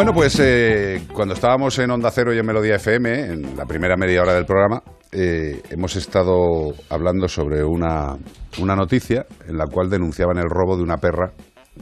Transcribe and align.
Bueno, 0.00 0.14
pues 0.14 0.40
eh, 0.40 1.02
cuando 1.12 1.34
estábamos 1.34 1.78
en 1.78 1.90
Onda 1.90 2.10
Cero 2.10 2.32
y 2.32 2.38
en 2.38 2.46
Melodía 2.46 2.76
FM, 2.76 3.20
en 3.20 3.54
la 3.54 3.66
primera 3.66 3.98
media 3.98 4.22
hora 4.22 4.32
del 4.32 4.46
programa, 4.46 4.82
eh, 5.12 5.60
hemos 5.68 5.94
estado 5.94 6.72
hablando 6.88 7.28
sobre 7.28 7.62
una, 7.62 8.16
una 8.62 8.74
noticia 8.74 9.26
en 9.46 9.58
la 9.58 9.66
cual 9.66 9.90
denunciaban 9.90 10.38
el 10.38 10.48
robo 10.48 10.78
de 10.78 10.84
una 10.84 10.96
perra, 10.96 11.32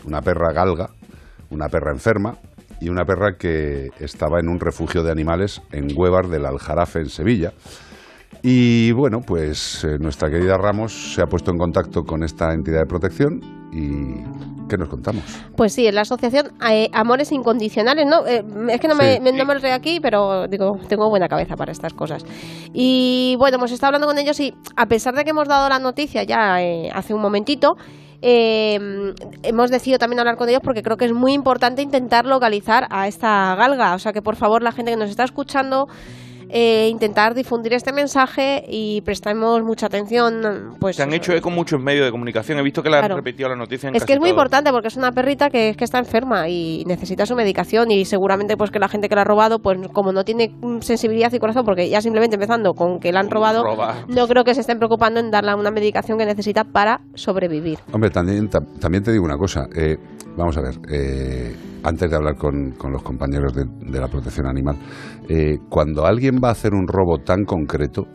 una 0.04 0.21
perra 0.21 0.53
galga, 0.53 0.91
una 1.50 1.68
perra 1.68 1.93
enferma 1.93 2.36
y 2.81 2.89
una 2.89 3.04
perra 3.04 3.36
que 3.39 3.91
estaba 4.00 4.41
en 4.41 4.48
un 4.48 4.59
refugio 4.59 5.05
de 5.05 5.12
animales 5.12 5.62
en 5.71 5.87
Huevar 5.96 6.27
del 6.27 6.45
Aljarafe, 6.45 6.98
en 6.98 7.11
Sevilla. 7.11 7.53
Y 8.43 8.91
bueno, 8.95 9.21
pues 9.25 9.85
eh, 9.85 9.96
nuestra 10.00 10.29
querida 10.29 10.59
Ramos 10.59 11.14
se 11.14 11.23
ha 11.23 11.27
puesto 11.27 11.53
en 11.53 11.59
contacto 11.59 12.03
con 12.03 12.25
esta 12.25 12.53
entidad 12.53 12.80
de 12.80 12.87
protección 12.87 13.41
y 13.73 14.57
¿qué 14.69 14.77
nos 14.79 14.89
contamos? 14.89 15.23
Pues 15.57 15.73
sí, 15.73 15.87
es 15.87 15.95
la 15.95 16.03
asociación 16.03 16.53
eh, 16.71 16.89
Amores 16.93 17.32
Incondicionales, 17.32 18.07
¿no? 18.07 18.27
Eh, 18.27 18.45
es 18.71 18.81
que 18.81 18.89
no 18.89 18.94
me, 18.94 19.18
me- 19.21 19.32
no 19.32 19.44
me 19.44 19.54
lo 19.54 19.61
traigo 19.61 19.77
aquí, 19.77 19.99
pero 20.00 20.46
digo, 20.49 20.79
tengo 20.89 21.08
buena 21.11 21.29
cabeza 21.29 21.57
para 21.57 21.72
estas 21.72 21.94
cosas. 21.94 22.25
Y 22.72 23.35
bueno, 23.39 23.57
hemos 23.57 23.72
estado 23.72 23.89
hablando 23.89 24.07
con 24.07 24.18
ellos 24.18 24.39
y 24.41 24.54
a 24.77 24.86
pesar 24.86 25.14
de 25.14 25.25
que 25.25 25.31
hemos 25.31 25.49
dado 25.49 25.68
la 25.68 25.79
noticia 25.79 26.22
ya 26.22 26.63
eh, 26.63 26.91
hace 26.94 27.14
un 27.14 27.21
momentito, 27.22 27.77
eh, 28.21 29.14
hemos 29.43 29.71
decidido 29.71 29.99
también 29.99 30.18
hablar 30.21 30.36
con 30.36 30.49
ellos 30.49 30.61
porque 30.63 30.82
creo 30.82 30.96
que 30.96 31.05
es 31.05 31.13
muy 31.13 31.32
importante 31.32 31.82
intentar 31.82 32.27
localizar 32.27 32.86
a 32.91 33.06
esta 33.08 33.55
galga. 33.55 33.94
O 33.94 33.98
sea 33.98 34.12
que 34.12 34.22
por 34.22 34.36
favor 34.36 34.62
la 34.62 34.72
gente 34.72 34.91
que 34.92 34.97
nos 34.97 35.11
está 35.11 35.25
escuchando 35.25 35.89
eh, 36.50 36.88
intentar 36.91 37.34
difundir 37.34 37.72
este 37.75 37.92
mensaje 37.92 38.64
y 38.69 39.00
prestemos 39.02 39.62
mucha 39.62 39.86
atención. 39.86 40.74
Pues 40.80 40.97
Se 40.97 41.02
han 41.02 41.12
hecho 41.12 41.33
eco 41.33 41.50
muchos 41.50 41.80
medios 41.80 42.05
de 42.06 42.11
comunicación. 42.11 42.58
He 42.58 42.62
visto 42.62 42.83
que 42.83 42.91
le 42.91 42.97
han 42.98 43.08
repetido 43.11 43.48
la 43.48 43.56
noticia 43.56 43.88
en 43.88 43.94
es 43.94 44.02
casi 44.02 44.06
que 44.06 44.12
es 44.14 44.20
muy 44.20 44.30
importante 44.30 44.70
porque 44.72 44.88
es 44.88 44.97
una 44.97 45.12
perrita 45.12 45.50
que, 45.50 45.74
que 45.77 45.84
está 45.84 45.98
enferma 45.98 46.48
y 46.48 46.84
necesita 46.86 47.27
su 47.27 47.34
medicación 47.34 47.91
y 47.91 48.05
seguramente 48.05 48.56
pues 48.56 48.70
que 48.70 48.78
la 48.78 48.88
gente 48.88 49.08
que 49.08 49.14
la 49.14 49.22
ha 49.22 49.24
robado 49.24 49.58
pues 49.60 49.78
como 49.92 50.12
no 50.12 50.24
tiene 50.24 50.55
sensibilidad 50.80 51.32
y 51.32 51.38
corazón 51.38 51.64
porque 51.64 51.88
ya 51.88 52.00
simplemente 52.00 52.34
empezando 52.36 52.74
con 52.74 52.98
que 53.00 53.12
la 53.12 53.20
han 53.20 53.30
robado 53.30 53.62
Roba. 53.64 54.05
no 54.08 54.27
creo 54.28 54.44
que 54.44 54.55
se 54.55 54.60
estén 54.62 54.78
preocupando 54.78 55.20
en 55.20 55.30
darle 55.30 55.55
una 55.55 55.70
medicación 55.70 56.18
que 56.18 56.27
necesita 56.27 56.64
para 56.64 57.00
sobrevivir. 57.14 57.78
Hombre, 57.92 58.10
también, 58.10 58.48
tam- 58.50 58.78
también 58.80 59.02
te 59.05 59.12
digo 59.12 59.24
una 59.24 59.36
cosa. 59.36 59.66
eh, 59.77 59.96
vamos 60.36 60.56
a 60.56 60.60
ver, 60.60 60.74
eh, 60.90 61.56
antes 61.89 62.11
de 62.11 62.17
hablar 62.17 62.36
con, 62.36 62.72
con 62.72 62.92
los 62.92 63.03
compañeros 63.03 63.55
de, 63.55 63.64
de 63.64 64.00
la 64.00 64.08
protección 64.08 64.47
animal, 64.47 64.77
eh, 65.28 65.58
cuando 65.69 66.06
alguien 66.06 66.36
va 66.42 66.48
a 66.48 66.53
hacer 66.53 66.75
un 66.75 66.86
robo 66.86 67.19
tan 67.19 67.45
concreto, 67.45 68.06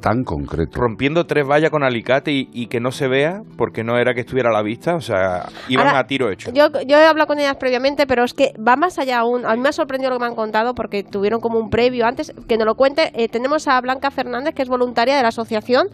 tan 0.00 0.24
concreto, 0.24 0.80
Rompiendo 0.80 1.26
tres 1.26 1.46
vallas 1.46 1.70
con 1.70 1.84
alicate 1.84 2.32
y, 2.32 2.48
y 2.52 2.66
que 2.66 2.80
no 2.80 2.90
se 2.90 3.06
vea 3.06 3.42
porque 3.56 3.84
no 3.84 3.98
era 3.98 4.14
que 4.14 4.20
estuviera 4.20 4.48
a 4.48 4.52
la 4.52 4.62
vista. 4.62 4.94
O 4.96 5.00
sea, 5.00 5.48
iban 5.68 5.86
Ahora, 5.86 6.00
a 6.00 6.06
tiro 6.06 6.30
hecho. 6.30 6.50
Yo, 6.52 6.68
yo 6.86 6.96
he 6.98 7.04
hablado 7.06 7.26
con 7.28 7.38
ellas 7.38 7.56
previamente, 7.56 8.06
pero 8.06 8.24
es 8.24 8.34
que 8.34 8.52
va 8.66 8.76
más 8.76 8.98
allá 8.98 9.18
aún. 9.18 9.44
A 9.44 9.54
mí 9.54 9.60
me 9.60 9.68
ha 9.68 9.72
sorprendido 9.72 10.10
lo 10.10 10.16
que 10.16 10.24
me 10.24 10.28
han 10.28 10.36
contado 10.36 10.74
porque 10.74 11.02
tuvieron 11.04 11.40
como 11.40 11.58
un 11.58 11.68
previo 11.70 12.06
antes. 12.06 12.32
Que 12.48 12.56
nos 12.56 12.66
lo 12.66 12.74
cuente, 12.74 13.12
eh, 13.14 13.28
tenemos 13.28 13.68
a 13.68 13.80
Blanca 13.80 14.10
Fernández, 14.10 14.54
que 14.54 14.62
es 14.62 14.68
voluntaria 14.68 15.16
de 15.16 15.22
la 15.22 15.28
asociación. 15.28 15.88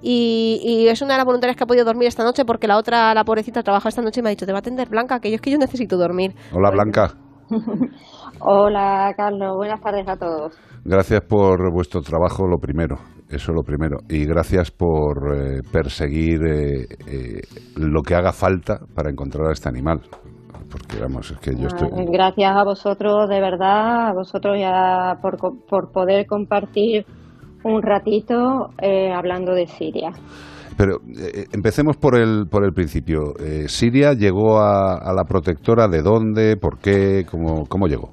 Y, 0.00 0.60
y 0.62 0.88
es 0.88 1.02
una 1.02 1.14
de 1.14 1.18
las 1.18 1.26
voluntarias 1.26 1.56
que 1.56 1.64
ha 1.64 1.66
podido 1.66 1.84
dormir 1.84 2.08
esta 2.08 2.24
noche 2.24 2.44
porque 2.44 2.66
la 2.68 2.76
otra, 2.78 3.12
la 3.14 3.24
pobrecita, 3.24 3.62
trabaja 3.62 3.88
esta 3.88 4.02
noche 4.02 4.20
y 4.20 4.22
me 4.22 4.28
ha 4.28 4.30
dicho, 4.30 4.46
te 4.46 4.52
va 4.52 4.58
a 4.58 4.60
atender 4.60 4.88
Blanca, 4.88 5.18
que 5.20 5.30
yo 5.30 5.36
es 5.36 5.40
que 5.40 5.50
yo 5.50 5.58
necesito 5.58 5.96
dormir. 5.96 6.34
Hola 6.52 6.70
Blanca, 6.70 7.14
Hola, 8.40 9.12
Carlos. 9.16 9.56
Buenas 9.56 9.80
tardes 9.80 10.06
a 10.08 10.16
todos. 10.16 10.52
gracias 10.84 11.22
por 11.22 11.72
vuestro 11.72 12.00
trabajo, 12.02 12.46
lo 12.46 12.58
primero, 12.58 12.96
eso 13.28 13.52
lo 13.52 13.62
primero, 13.62 13.98
y 14.08 14.24
gracias 14.26 14.70
por 14.70 15.34
eh, 15.34 15.60
perseguir 15.72 16.40
eh, 16.46 16.86
eh, 17.06 17.40
lo 17.76 18.02
que 18.02 18.14
haga 18.14 18.32
falta 18.32 18.80
para 18.94 19.10
encontrar 19.10 19.48
a 19.48 19.52
este 19.52 19.68
animal. 19.68 20.00
Porque 20.70 21.00
vamos, 21.00 21.30
es 21.30 21.38
que 21.38 21.52
yo 21.56 21.66
estoy... 21.66 21.88
Ah, 21.90 22.04
Gracias 22.12 22.52
a 22.54 22.62
vosotros, 22.62 23.26
de 23.30 23.40
verdad, 23.40 24.08
a 24.08 24.12
vosotros 24.12 24.58
ya 24.60 25.14
por, 25.22 25.38
por 25.66 25.90
poder 25.90 26.26
compartir 26.26 27.06
un 27.64 27.82
ratito 27.82 28.70
eh, 28.80 29.12
hablando 29.12 29.54
de 29.54 29.66
Siria. 29.66 30.10
Pero 30.76 30.98
eh, 31.08 31.46
empecemos 31.52 31.96
por 31.96 32.16
el, 32.16 32.46
por 32.48 32.64
el 32.64 32.72
principio. 32.72 33.34
Eh, 33.40 33.68
¿Siria 33.68 34.12
llegó 34.12 34.58
a, 34.58 34.96
a 34.96 35.12
la 35.12 35.24
protectora 35.24 35.88
de 35.88 36.02
dónde? 36.02 36.56
¿Por 36.56 36.78
qué? 36.78 37.26
¿Cómo, 37.28 37.66
cómo 37.66 37.88
llegó? 37.88 38.10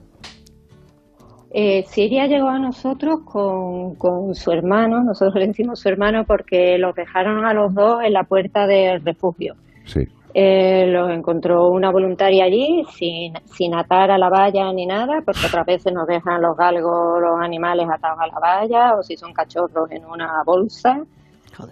Eh, 1.58 1.84
Siria 1.88 2.28
llegó 2.28 2.50
a 2.50 2.60
nosotros 2.60 3.22
con, 3.24 3.96
con 3.96 4.36
su 4.36 4.52
hermano, 4.52 5.02
nosotros 5.04 5.36
le 5.36 5.48
decimos 5.48 5.80
su 5.80 5.88
hermano 5.88 6.26
porque 6.28 6.78
los 6.78 6.94
dejaron 6.96 7.46
a 7.46 7.54
los 7.54 7.74
dos 7.74 8.04
en 8.04 8.12
la 8.12 8.24
puerta 8.24 8.68
del 8.68 9.02
refugio. 9.06 9.54
Sí. 9.86 10.02
Eh, 10.38 10.86
los 10.88 11.10
encontró 11.12 11.70
una 11.70 11.90
voluntaria 11.92 12.44
allí 12.44 12.84
sin, 12.90 13.34
sin 13.46 13.74
atar 13.74 14.12
a 14.12 14.18
la 14.18 14.28
valla 14.30 14.70
ni 14.74 14.86
nada, 14.86 15.22
porque 15.26 15.46
otras 15.48 15.66
veces 15.66 15.94
nos 15.94 16.06
dejan 16.08 16.42
los 16.42 16.58
galgos, 16.58 17.22
los 17.22 17.40
animales 17.42 17.88
atados 17.90 18.20
a 18.20 18.28
la 18.28 18.40
valla 18.42 18.96
o 19.00 19.02
si 19.02 19.16
son 19.16 19.32
cachorros 19.32 19.90
en 19.92 20.04
una 20.06 20.44
bolsa. 20.46 20.98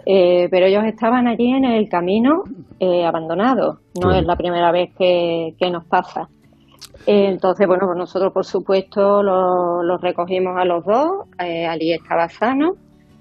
Eh, 0.05 0.47
pero 0.49 0.65
ellos 0.67 0.85
estaban 0.85 1.27
allí 1.27 1.51
en 1.51 1.65
el 1.65 1.89
camino 1.89 2.43
eh, 2.79 3.05
abandonados. 3.05 3.79
No 4.01 4.11
es 4.13 4.25
la 4.25 4.37
primera 4.37 4.71
vez 4.71 4.91
que, 4.97 5.55
que 5.59 5.69
nos 5.69 5.83
pasa. 5.85 6.29
Eh, 7.05 7.25
entonces, 7.27 7.67
bueno, 7.67 7.85
pues 7.87 7.97
nosotros 7.97 8.31
por 8.31 8.45
supuesto 8.45 9.21
lo- 9.21 9.83
los 9.83 9.99
recogimos 9.99 10.55
a 10.57 10.63
los 10.63 10.85
dos. 10.85 11.27
Ali 11.37 11.91
estaba 11.91 12.29
sano, 12.29 12.75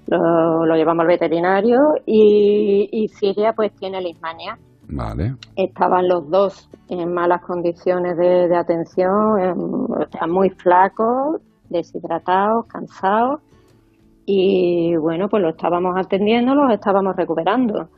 lo, 0.07 0.65
lo 0.65 0.75
llevamos 0.77 1.01
al 1.01 1.07
veterinario 1.07 1.79
y, 2.05 2.87
y 2.93 3.09
Siria 3.09 3.51
pues 3.51 3.73
tiene 3.75 3.99
lismania 3.99 4.57
Vale. 4.87 5.35
estaban 5.55 6.07
los 6.07 6.29
dos 6.29 6.69
en 6.89 7.13
malas 7.13 7.41
condiciones 7.41 8.17
de, 8.17 8.47
de 8.47 8.55
atención, 8.55 9.39
en- 9.39 9.59
o 9.91 10.05
sea, 10.11 10.27
muy 10.27 10.49
flacos, 10.49 11.41
deshidratados, 11.69 12.65
cansados. 12.67 13.39
Y 14.25 14.95
bueno, 14.95 15.27
pues 15.29 15.41
lo 15.41 15.49
estábamos 15.49 15.97
atendiendo, 15.97 16.55
los 16.55 16.71
estábamos 16.71 17.15
recuperando. 17.15 17.89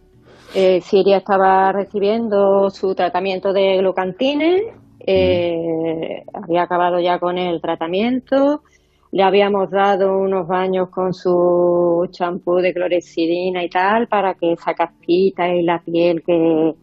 Eh, 0.56 0.80
Siria 0.82 1.18
estaba 1.18 1.72
recibiendo 1.72 2.70
su 2.70 2.96
tratamiento 2.96 3.52
de 3.54 3.78
glucantines, 3.80 4.62
eh, 5.00 6.24
había 6.34 6.64
acabado 6.64 7.00
ya 7.00 7.20
con 7.20 7.38
el 7.38 7.62
tratamiento, 7.62 8.62
le 9.12 9.24
habíamos 9.24 9.70
dado 9.72 10.18
unos 10.18 10.48
baños 10.48 10.90
con 10.90 11.14
su 11.14 12.08
champú 12.12 12.56
de 12.56 12.74
clorexidina 12.74 13.64
y 13.64 13.70
tal 13.70 14.08
para 14.08 14.34
que 14.34 14.54
esa 14.54 14.74
caspita 14.74 15.48
y 15.50 15.62
la 15.64 15.80
piel 15.80 16.22
que, 16.24 16.74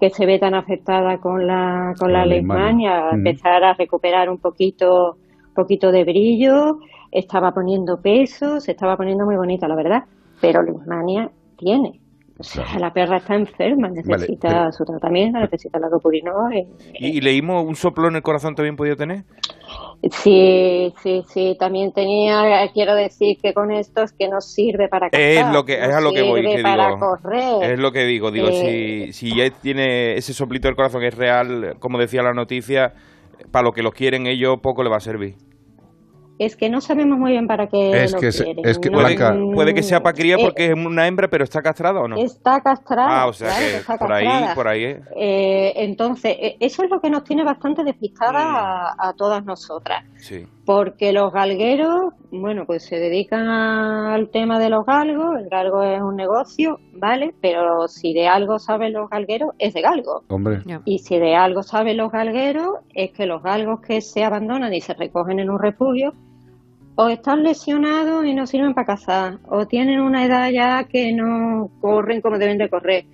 que 0.00 0.10
se 0.10 0.24
ve 0.26 0.38
tan 0.38 0.54
afectada 0.54 1.18
con 1.18 1.46
la, 1.46 1.92
con 1.98 2.12
la 2.12 2.20
La 2.20 2.26
leishmania. 2.26 3.10
empezar 3.12 3.62
a 3.64 3.74
recuperar 3.74 4.30
un 4.30 4.38
poquito, 4.38 5.16
poquito 5.54 5.92
de 5.92 6.04
brillo, 6.04 6.78
estaba 7.10 7.52
poniendo 7.52 8.00
peso, 8.00 8.60
se 8.60 8.72
estaba 8.72 8.96
poniendo 8.96 9.24
muy 9.26 9.36
bonita, 9.36 9.68
la 9.68 9.74
verdad, 9.76 10.04
pero 10.40 10.62
leishmania 10.62 11.30
tiene. 11.58 12.00
O 12.38 12.42
sea, 12.42 12.64
Claro. 12.64 12.80
la 12.80 12.92
perra 12.92 13.16
está 13.16 13.34
enferma, 13.34 13.88
necesita 13.88 14.48
pero- 14.48 14.72
su 14.72 14.84
tratamiento, 14.84 15.38
necesita 15.38 15.78
la 15.78 15.88
dopurinol. 15.88 16.52
eh, 16.54 16.66
Y, 16.98 17.16
y 17.16 17.20
leímos 17.22 17.64
un 17.66 17.74
soplo 17.76 18.08
en 18.08 18.16
el 18.16 18.22
corazón 18.22 18.54
también 18.54 18.76
podía 18.76 18.94
tener. 18.96 19.24
Sí, 20.02 20.94
sí, 21.02 21.24
sí, 21.28 21.56
también 21.58 21.92
tenía, 21.92 22.70
quiero 22.72 22.94
decir 22.94 23.38
que 23.42 23.52
con 23.52 23.72
esto 23.72 24.02
es 24.02 24.12
que 24.12 24.28
no 24.28 24.40
sirve 24.40 24.88
para 24.88 25.08
Es 25.10 25.36
cazar, 25.38 25.52
lo 25.54 25.64
que- 25.64 25.74
es 25.74 25.92
a 25.92 26.00
lo 26.00 26.12
que 26.12 26.22
voy, 26.22 26.42
sirve 26.42 26.56
que 26.56 26.62
para 26.62 26.86
digo, 26.88 26.98
correr. 27.00 27.72
Es 27.72 27.78
lo 27.78 27.92
que 27.92 28.04
digo, 28.04 28.30
digo, 28.30 28.48
Eh, 28.50 29.08
si, 29.12 29.28
si 29.30 29.36
ya 29.36 29.50
tiene 29.50 30.16
ese 30.16 30.32
soplito 30.32 30.68
del 30.68 30.76
corazón 30.76 31.00
que 31.00 31.08
es 31.08 31.16
real, 31.16 31.76
como 31.80 31.98
decía 31.98 32.22
la 32.22 32.34
noticia, 32.34 32.94
para 33.50 33.64
lo 33.64 33.72
que 33.72 33.82
los 33.82 33.94
quieren 33.94 34.26
ellos 34.26 34.58
poco 34.62 34.82
le 34.84 34.90
va 34.90 34.98
a 34.98 35.00
servir. 35.00 35.34
Es 36.38 36.56
que 36.56 36.68
no 36.68 36.80
sabemos 36.80 37.18
muy 37.18 37.32
bien 37.32 37.46
para 37.46 37.66
qué 37.66 38.04
Es 38.04 38.12
lo 38.12 38.20
que 38.20 38.30
quieren. 38.30 38.58
es 38.66 38.78
que, 38.78 38.90
No- 38.90 38.98
Puede, 38.98 39.16
Blanca- 39.16 39.36
puede 39.54 39.74
que 39.74 39.82
sea 39.82 40.02
para 40.02 40.14
cría 40.14 40.36
Eh, 40.36 40.44
porque 40.44 40.66
es 40.66 40.72
una 40.74 41.06
hembra, 41.06 41.28
pero 41.28 41.44
está 41.44 41.62
castrada 41.62 42.00
o 42.00 42.08
no. 42.08 42.16
Está 42.16 42.60
castrada. 42.60 43.22
ah, 43.22 43.26
o 43.26 43.32
sea 43.32 43.48
claro, 43.48 43.64
que 43.70 43.76
está 43.76 43.98
por 43.98 44.12
ahí, 44.12 44.28
por 44.54 44.68
ahí 44.68 44.84
es. 44.84 44.98
Eh, 45.16 45.72
entonces, 45.76 46.36
eh, 46.38 46.56
eso 46.60 46.82
es 46.84 46.90
lo 46.90 47.00
que 47.00 47.08
nos 47.10 47.24
tiene 47.24 47.42
bastante 47.44 47.82
despistada 47.84 48.44
Mm. 48.44 48.56
a, 48.56 49.08
a 49.08 49.12
todas 49.14 49.44
nosotras. 49.44 50.04
Sí. 50.18 50.46
Porque 50.66 51.12
los 51.12 51.32
galgueros, 51.32 52.12
bueno, 52.32 52.64
pues 52.66 52.84
se 52.84 52.96
dedican 52.98 53.46
al 53.48 54.28
tema 54.30 54.58
de 54.58 54.68
los 54.68 54.84
galgos, 54.84 55.38
el 55.38 55.48
galgo 55.48 55.82
es 55.84 56.02
un 56.02 56.16
negocio, 56.16 56.80
¿vale? 56.94 57.32
Pero 57.40 57.86
si 57.86 58.12
de 58.12 58.26
algo 58.26 58.58
saben 58.58 58.92
los 58.92 59.08
galgueros, 59.08 59.50
es 59.58 59.72
de 59.74 59.80
galgo. 59.82 60.24
Hombre, 60.28 60.62
Y 60.84 60.98
si 60.98 61.18
de 61.20 61.36
algo 61.36 61.62
saben 61.62 61.96
los 61.96 62.10
galgueros, 62.10 62.68
es 62.94 63.12
que 63.12 63.26
los 63.26 63.42
galgos 63.44 63.80
que 63.80 64.00
se 64.00 64.24
abandonan 64.24 64.74
y 64.74 64.80
se 64.80 64.94
recogen 64.94 65.38
en 65.38 65.50
un 65.50 65.60
refugio, 65.60 66.12
o 66.96 67.08
están 67.08 67.42
lesionados 67.44 68.24
y 68.26 68.34
no 68.34 68.46
sirven 68.46 68.74
para 68.74 68.86
cazar, 68.86 69.38
o 69.48 69.66
tienen 69.66 70.00
una 70.00 70.24
edad 70.24 70.50
ya 70.50 70.82
que 70.84 71.12
no 71.12 71.68
corren 71.80 72.20
como 72.20 72.38
deben 72.38 72.58
de 72.58 72.68
correr, 72.68 73.04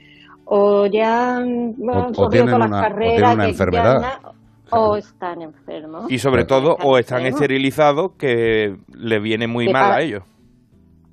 o 0.47 0.87
ya 0.87 1.37
han 1.37 1.75
corrido 2.15 2.31
tienen 2.31 2.55
todas 2.55 2.69
una- 2.71 2.81
las 2.81 2.93
o 2.93 2.95
tienen 2.97 3.21
carreras, 3.21 3.35
una 3.35 3.45
enfermedad. 3.51 4.33
O 4.73 4.97
están 4.97 5.43
enfermos. 5.43 6.11
Y 6.11 6.19
sobre 6.19 6.45
todo, 6.45 6.77
o 6.83 6.99
están 6.99 7.19
enfermos. 7.21 7.41
esterilizados, 7.43 8.13
que 8.19 8.77
le 8.97 9.19
viene 9.21 9.47
muy 9.47 9.67
Que 9.67 9.73
mal 9.73 9.83
para- 9.83 9.95
a 9.97 10.01
ellos. 10.03 10.23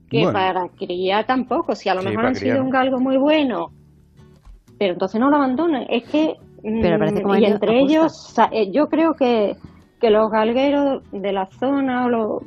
que 0.09 0.23
Bueno. 0.23 0.33
para 0.33 0.67
criar 0.69 1.25
tampoco, 1.25 1.75
si 1.75 1.87
a 1.89 1.93
lo 1.95 2.01
Sí, 2.01 2.07
mejor 2.09 2.25
han 2.25 2.33
criar 2.33 2.55
sido 2.55 2.63
un 2.65 2.71
galgo 2.71 2.99
muy 2.99 3.17
bueno, 3.17 3.71
pero 4.79 4.93
entonces 4.93 5.19
no 5.21 5.29
lo 5.29 5.35
abandonan. 5.35 5.85
Es 5.89 6.03
que, 6.09 6.35
Pero 6.63 6.97
parece 6.99 7.19
mm, 7.19 7.21
como 7.23 7.35
y 7.35 7.37
ellos 7.39 7.51
entre 7.53 7.79
ellos, 7.79 8.35
eh, 8.51 8.71
yo 8.71 8.87
creo 8.89 9.13
que 9.13 9.55
que 10.01 10.09
los 10.09 10.31
galgueros 10.31 11.03
de 11.11 11.33
la 11.33 11.45
zona 11.59 12.05
o 12.05 12.09
lo, 12.09 12.41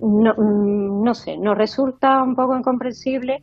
no, 0.00 0.34
mm, 0.36 1.04
no 1.04 1.14
sé, 1.14 1.36
nos 1.38 1.56
resulta 1.56 2.20
un 2.22 2.34
poco 2.34 2.56
incomprensible 2.58 3.42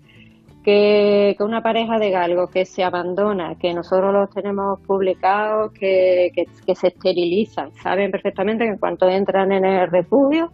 que, 0.66 1.36
una 1.42 1.62
pareja 1.62 2.00
de 2.00 2.10
galgos 2.10 2.50
que 2.50 2.66
se 2.66 2.84
abandona, 2.84 3.56
que 3.60 3.72
nosotros 3.74 4.12
los 4.12 4.30
tenemos 4.32 4.80
publicados, 4.86 5.72
que, 5.72 6.32
que, 6.34 6.76
se 6.76 6.88
esterilizan, 6.88 7.72
saben 7.74 8.10
perfectamente 8.10 8.64
que 8.66 8.72
en 8.72 8.78
cuanto 8.78 9.08
entran 9.08 9.52
en 9.52 9.64
el 9.64 9.92
refugio 9.92 10.50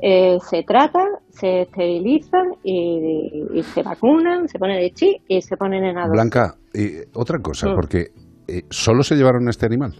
eh, 0.00 0.38
se 0.48 0.62
tratan, 0.62 1.08
se 1.28 1.62
esterilizan 1.62 2.54
y, 2.62 3.60
se 3.62 3.82
vacunan, 3.82 4.46
se 4.46 4.60
ponen 4.60 4.80
de 4.80 4.90
chi 4.92 5.16
y 5.26 5.40
se 5.40 5.56
ponen 5.56 5.82
en 5.82 5.98
adopción. 5.98 6.12
Blanca, 6.12 6.54
y 6.72 7.00
otra 7.14 7.40
cosa, 7.40 7.68
mm. 7.68 7.74
porque 7.74 8.06
eh, 8.46 8.62
¿solo 8.70 9.02
se 9.02 9.16
llevaron 9.16 9.48
este 9.48 9.66
animal? 9.66 9.94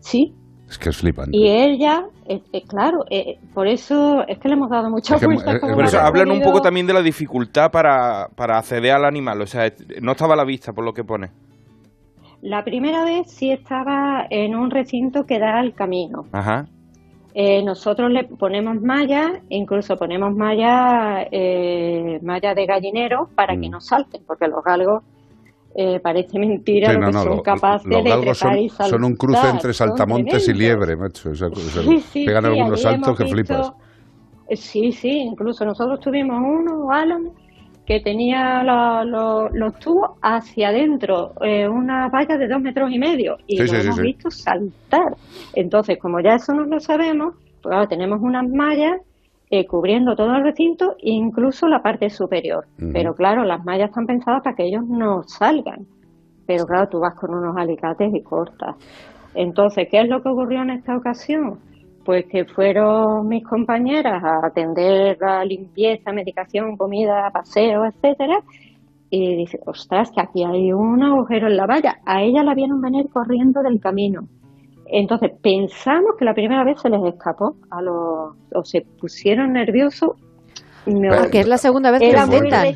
Sí, 0.00 0.34
es 0.70 0.78
que 0.78 0.90
es 0.90 0.96
flipante. 0.96 1.36
Y 1.36 1.48
ella, 1.48 2.04
eh, 2.28 2.40
eh, 2.52 2.62
claro, 2.62 3.00
eh, 3.10 3.38
por 3.52 3.66
eso 3.66 4.22
es 4.28 4.38
que 4.38 4.48
le 4.48 4.54
hemos 4.54 4.70
dado 4.70 4.88
mucha 4.88 5.16
vuelta. 5.16 5.58
por 5.60 5.84
eso 5.84 5.98
hablan 5.98 6.30
un 6.30 6.40
poco 6.40 6.60
también 6.60 6.86
de 6.86 6.94
la 6.94 7.02
dificultad 7.02 7.72
para, 7.72 8.28
para 8.36 8.58
acceder 8.58 8.92
al 8.92 9.04
animal. 9.04 9.42
O 9.42 9.46
sea, 9.46 9.68
no 10.00 10.12
estaba 10.12 10.34
a 10.34 10.36
la 10.36 10.44
vista 10.44 10.72
por 10.72 10.84
lo 10.84 10.92
que 10.92 11.02
pone. 11.02 11.30
La 12.40 12.62
primera 12.62 13.04
vez 13.04 13.32
sí 13.32 13.50
estaba 13.50 14.26
en 14.30 14.54
un 14.54 14.70
recinto 14.70 15.24
que 15.24 15.40
da 15.40 15.58
al 15.58 15.74
camino. 15.74 16.26
Ajá. 16.32 16.66
nosotros 17.64 18.10
le 18.12 18.24
ponemos 18.24 18.80
malla, 18.80 19.42
incluso 19.48 19.96
ponemos 19.96 20.32
malla, 20.36 21.26
malla 22.22 22.54
de 22.54 22.66
gallinero 22.66 23.28
para 23.34 23.54
que 23.56 23.68
mm. 23.68 23.72
no 23.72 23.80
salten, 23.80 24.22
porque 24.24 24.46
los 24.46 24.62
galgos 24.64 25.02
eh, 25.74 26.00
parece 26.00 26.38
mentira 26.38 26.92
lo 26.92 27.06
que 27.06 27.12
son 27.12 27.40
capaces 27.42 27.88
de 27.88 28.34
son, 28.34 28.58
y 28.58 28.68
saltar. 28.68 28.88
Son 28.88 29.04
un 29.04 29.14
cruce 29.14 29.48
entre 29.48 29.72
saltamontes 29.72 30.48
y 30.48 30.54
liebre, 30.54 30.96
macho. 30.96 31.30
pegan 32.12 32.44
algunos 32.44 32.82
saltos 32.82 33.16
que 33.16 33.26
flipas. 33.26 33.72
Eh, 34.48 34.56
sí, 34.56 34.90
sí, 34.90 35.10
incluso 35.10 35.64
nosotros 35.64 36.00
tuvimos 36.00 36.38
uno, 36.38 36.90
Alan, 36.90 37.30
que 37.86 38.00
tenía 38.00 38.64
los 38.64 39.78
tubos 39.78 40.18
hacia 40.22 40.68
adentro, 40.70 41.32
eh, 41.40 41.68
una 41.68 42.08
valla 42.08 42.36
de 42.36 42.48
dos 42.48 42.60
metros 42.60 42.90
y 42.92 42.98
medio, 42.98 43.36
y 43.46 43.58
lo 43.58 43.72
hemos 43.72 44.00
visto 44.00 44.30
saltar. 44.30 45.16
Entonces, 45.54 45.98
como 46.00 46.20
ya 46.20 46.34
eso 46.34 46.52
no 46.52 46.64
lo 46.64 46.80
sabemos, 46.80 47.36
pues 47.62 47.72
ahora 47.72 47.86
tenemos 47.86 48.20
unas 48.20 48.48
mallas 48.48 49.00
eh, 49.50 49.66
cubriendo 49.66 50.14
todo 50.14 50.34
el 50.36 50.44
recinto, 50.44 50.94
incluso 51.00 51.66
la 51.66 51.82
parte 51.82 52.08
superior. 52.08 52.66
Pero 52.92 53.14
claro, 53.14 53.44
las 53.44 53.64
mallas 53.64 53.88
están 53.88 54.06
pensadas 54.06 54.42
para 54.42 54.54
que 54.54 54.64
ellos 54.64 54.86
no 54.86 55.24
salgan. 55.24 55.86
Pero 56.46 56.66
claro, 56.66 56.88
tú 56.88 57.00
vas 57.00 57.14
con 57.14 57.34
unos 57.34 57.56
alicates 57.56 58.14
y 58.14 58.22
cortas. 58.22 58.76
Entonces, 59.34 59.88
¿qué 59.90 60.00
es 60.00 60.08
lo 60.08 60.22
que 60.22 60.28
ocurrió 60.28 60.62
en 60.62 60.70
esta 60.70 60.96
ocasión? 60.96 61.58
Pues 62.04 62.26
que 62.26 62.44
fueron 62.44 63.28
mis 63.28 63.44
compañeras 63.44 64.22
a 64.22 64.46
atender 64.46 65.18
la 65.20 65.44
limpieza, 65.44 66.12
medicación, 66.12 66.76
comida, 66.76 67.30
paseo, 67.32 67.84
etcétera, 67.84 68.40
y 69.10 69.36
dice, 69.36 69.58
ostras, 69.66 70.10
que 70.12 70.20
aquí 70.20 70.44
hay 70.44 70.72
un 70.72 71.02
agujero 71.02 71.48
en 71.48 71.56
la 71.56 71.66
valla. 71.66 71.98
A 72.06 72.22
ella 72.22 72.44
la 72.44 72.54
vieron 72.54 72.80
venir 72.80 73.08
corriendo 73.10 73.62
del 73.62 73.80
camino. 73.80 74.22
Entonces 74.92 75.30
pensamos 75.42 76.16
que 76.18 76.24
la 76.24 76.34
primera 76.34 76.64
vez 76.64 76.80
se 76.80 76.88
les 76.88 77.02
escapó 77.04 77.56
a 77.70 77.80
los 77.80 78.34
o 78.54 78.64
se 78.64 78.82
pusieron 79.00 79.52
nerviosos. 79.52 80.10
Porque 80.84 81.40
es 81.40 81.48
la 81.48 81.58
segunda 81.58 81.90
vez 81.90 82.00
que 82.00 82.12
lo 82.12 82.24
intentan. 82.24 82.66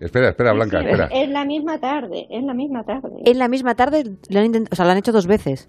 Espera, 0.00 0.30
espera, 0.30 0.52
Blanca, 0.52 0.80
espera. 0.80 1.08
Es 1.10 1.28
la 1.28 1.44
misma 1.44 1.78
tarde, 1.78 2.26
es 2.30 2.42
la 2.44 2.54
misma 2.54 2.84
tarde. 2.84 3.22
En 3.24 3.38
la 3.38 3.48
misma 3.48 3.74
tarde 3.74 4.04
lo 4.30 4.40
han 4.40 4.66
o 4.70 4.74
sea, 4.74 4.84
lo 4.84 4.92
han 4.92 4.98
hecho 4.98 5.12
dos 5.12 5.26
veces. 5.26 5.68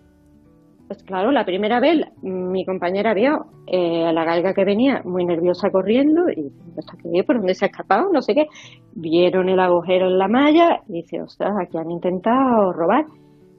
Pues 0.87 1.03
claro, 1.03 1.31
la 1.31 1.45
primera 1.45 1.79
vez 1.79 2.01
mi 2.21 2.65
compañera 2.65 3.13
vio 3.13 3.45
eh, 3.67 4.05
a 4.05 4.13
la 4.13 4.25
galga 4.25 4.53
que 4.53 4.65
venía 4.65 5.01
muy 5.05 5.25
nerviosa 5.25 5.69
corriendo 5.69 6.29
y 6.29 6.51
hasta 6.77 6.93
que 6.97 7.23
por 7.23 7.37
dónde 7.37 7.53
se 7.53 7.65
ha 7.65 7.67
escapado, 7.67 8.09
no 8.11 8.21
sé 8.21 8.33
qué. 8.33 8.47
Vieron 8.95 9.49
el 9.49 9.59
agujero 9.59 10.07
en 10.07 10.17
la 10.17 10.27
malla 10.27 10.81
y 10.87 11.01
dice, 11.01 11.21
ostras, 11.21 11.53
aquí 11.61 11.77
han 11.77 11.91
intentado 11.91 12.73
robar. 12.73 13.05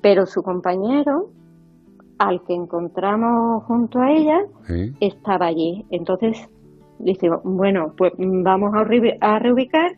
Pero 0.03 0.27
su 0.27 0.43
compañero 0.43 1.31
al 2.21 2.43
que 2.45 2.53
encontramos 2.53 3.65
junto 3.65 3.99
a 3.99 4.13
ella 4.13 4.41
estaba 5.01 5.47
allí. 5.47 5.87
Entonces 5.91 6.37
dice, 6.99 7.31
bueno, 7.45 7.95
pues 7.97 8.13
vamos 8.19 8.75
a, 8.75 8.85
reubicar 9.39 9.93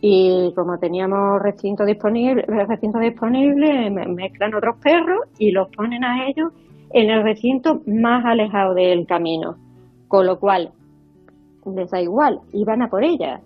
y 0.00 0.52
como 0.56 0.78
teníamos 0.78 1.40
recinto 1.40 1.84
disponible, 1.84 2.42
recinto 2.48 2.98
disponible, 2.98 3.88
mezclan 3.88 4.52
otros 4.54 4.78
perros 4.82 5.20
y 5.38 5.52
los 5.52 5.68
ponen 5.68 6.02
a 6.02 6.26
ellos 6.26 6.52
en 6.92 7.08
el 7.08 7.22
recinto 7.22 7.82
más 7.86 8.24
alejado 8.24 8.74
del 8.74 9.06
camino. 9.06 9.56
Con 10.08 10.26
lo 10.26 10.40
cual, 10.40 10.72
les 11.72 11.88
da 11.88 12.02
igual, 12.02 12.40
iban 12.52 12.82
a 12.82 12.90
por 12.90 13.04
ella. 13.04 13.40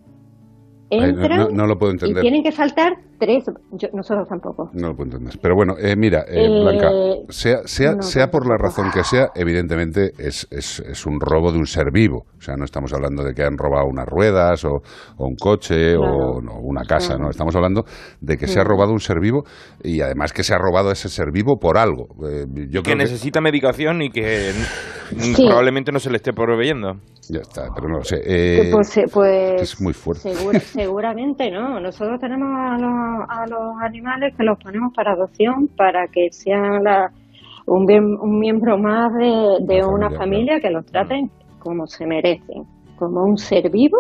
Entran 0.89 1.55
no, 1.55 1.67
lo 1.67 1.79
puedo 1.79 1.93
entender. 1.93 2.19
y 2.19 2.21
tienen 2.23 2.43
que 2.43 2.53
saltar 2.53 2.97
tres, 3.25 3.45
nosotros 3.93 4.29
tampoco. 4.29 4.71
No 4.75 4.89
lo 4.89 4.97
puedo 4.97 5.13
entender. 5.13 5.39
Pero 5.41 5.55
bueno, 5.55 5.75
eh, 5.79 5.97
mira, 5.97 6.25
eh, 6.29 6.47
Blanca, 6.47 6.91
sea, 7.31 7.59
sea, 7.65 8.03
sea 8.03 8.31
por 8.31 8.47
la 8.47 8.57
razón 8.59 8.91
que 8.93 9.03
sea, 9.03 9.31
evidentemente 9.35 10.13
es, 10.19 10.47
es, 10.51 10.81
es, 10.81 11.07
un 11.07 11.21
robo 11.21 11.51
de 11.51 11.59
un 11.59 11.67
ser 11.67 11.91
vivo. 11.91 12.27
O 12.45 12.47
sea, 12.47 12.57
no 12.57 12.65
estamos 12.65 12.93
hablando 12.93 13.25
de 13.25 13.33
que 13.33 13.43
han 13.43 13.57
robado 13.57 13.87
unas 13.87 14.05
ruedas 14.07 14.67
o, 14.67 14.83
un 15.17 15.35
coche 15.35 15.97
o 15.97 16.41
una 16.63 16.83
casa, 16.83 17.17
¿no? 17.17 17.31
Estamos 17.31 17.57
hablando 17.57 17.85
de 18.21 18.37
que 18.37 18.47
se 18.47 18.61
ha 18.61 18.65
robado 18.65 18.93
un 18.93 19.01
ser 19.01 19.19
vivo 19.19 19.45
y 19.83 20.03
además 20.03 20.35
que 20.35 20.43
se 20.43 20.53
ha 20.53 20.59
robado 20.59 20.91
ese 20.91 21.09
ser 21.09 21.33
vivo 21.33 21.57
por 21.59 21.79
algo. 21.79 22.05
Eh, 22.29 22.45
yo 22.69 22.83
que 22.83 22.97
necesita 22.97 23.41
medicación 23.41 24.03
y 24.03 24.11
que 24.11 24.53
probablemente 25.37 25.91
no 25.91 25.99
se 25.99 26.11
le 26.11 26.17
esté 26.17 26.35
proveyendo. 26.35 26.97
Ya 27.31 27.41
está, 27.41 27.63
pero 27.75 27.89
no 27.89 27.97
lo 27.97 28.05
sé. 28.05 28.21
Pues, 28.71 29.01
pues, 29.11 29.63
es 29.63 29.81
muy 29.81 29.95
fuerte. 29.95 30.35
seguramente 30.61 31.51
no. 31.51 31.81
Nosotros 31.81 32.21
tenemos 32.21 32.49
a 32.59 32.77
los 32.77 32.95
a 33.27 33.47
los 33.47 33.75
animales 33.83 34.35
que 34.37 34.45
los 34.45 34.59
ponemos 34.63 34.93
para 34.95 35.13
adopción 35.13 35.69
para 35.79 36.09
que 36.09 36.29
sean 36.31 36.83
un, 37.67 37.91
un, 38.21 38.39
miembro 38.39 38.77
más 38.77 39.11
de, 39.15 39.83
una 39.85 40.11
familia, 40.11 40.61
que 40.61 40.71
los 40.71 40.85
traten 40.85 41.31
como 41.65 41.89
se 41.89 42.07
merecen, 42.07 42.65
como 42.97 43.25
un 43.25 43.39
ser 43.39 43.71
vivo 43.71 43.99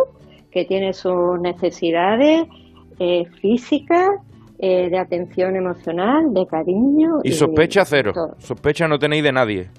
que 0.53 0.65
tiene 0.67 0.93
sus 0.93 1.41
necesidades 1.41 2.47
eh, 3.01 3.25
físicas, 3.41 4.11
eh, 4.59 4.89
de 4.89 4.99
atención 4.99 5.57
emocional, 5.57 6.33
de 6.33 6.47
cariño. 6.47 7.19
Y, 7.25 7.33
sospecha 7.33 7.85
cero. 7.85 8.13
Sospecha 8.39 8.87
no 8.87 8.99
tenéis 8.99 9.25
de 9.25 9.33
nadie. 9.33 9.71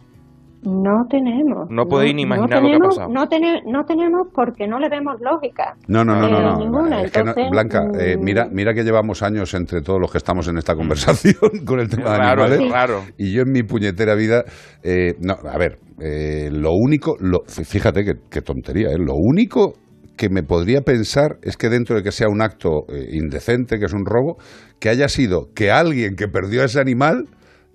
No 0.66 1.06
tenemos. 1.10 1.70
No 1.70 1.86
podéis 1.86 2.16
ni 2.16 2.24
imaginar 2.24 2.62
lo 2.62 2.70
que 2.70 2.76
ha 2.76 2.80
pasado. 2.80 3.10
No, 3.10 3.26
no 3.72 3.86
tenemos 3.86 4.28
porque 4.34 4.68
no 4.68 4.80
le 4.80 4.90
vemos 4.90 5.16
lógica. 5.22 5.76
No, 5.88 6.04
no, 6.04 6.16
no. 6.16 6.28
no, 6.30 6.58
Ninguna. 6.58 7.04
Blanca, 7.52 7.84
eh, 8.00 8.18
mm. 8.18 8.24
mira, 8.24 8.48
mira 8.52 8.74
que 8.74 8.84
llevamos 8.84 9.22
años 9.22 9.54
entre 9.54 9.82
todos 9.82 10.00
los 10.00 10.12
que 10.12 10.18
estamos 10.18 10.48
en 10.48 10.58
esta 10.58 10.76
conversación 10.76 11.36
con 11.66 11.80
el 11.80 11.90
tema 11.90 12.12
de 12.12 12.16
animales. 12.16 12.60
Claro. 12.68 13.04
Y 13.18 13.34
yo 13.34 13.44
en 13.44 13.52
mi 13.52 13.64
puñetera 13.64 14.16
vida. 14.16 14.44
Eh, 14.84 15.14
no, 15.20 15.34
a 15.34 15.58
ver, 15.58 15.78
eh, 16.00 16.50
lo 16.52 16.72
único. 16.74 17.16
Lo, 17.20 17.42
fíjate 17.46 18.04
qué 18.30 18.42
tontería, 18.42 18.90
¿eh? 18.90 18.98
Lo 18.98 19.14
único 19.16 19.74
que 20.18 20.30
me 20.30 20.44
podría 20.44 20.82
pensar 20.82 21.38
es 21.42 21.58
que 21.58 21.70
dentro 21.70 21.98
de 21.98 22.04
que 22.04 22.12
sea 22.12 22.30
un 22.30 22.42
acto 22.42 22.86
indecente, 23.12 23.78
que 23.80 23.86
es 23.86 23.94
un 23.94 24.06
robo, 24.06 24.38
que 24.80 24.90
haya 24.90 25.10
sido 25.10 25.50
que 25.54 25.72
alguien 25.72 26.16
que 26.16 26.28
perdió 26.30 26.62
a 26.62 26.66
ese 26.66 26.80
animal 26.80 27.26